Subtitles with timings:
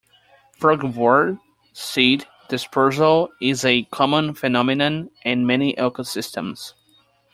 [0.59, 1.37] Frugivore
[1.73, 6.73] seed dispersal is a common phenomenon in many ecosystems.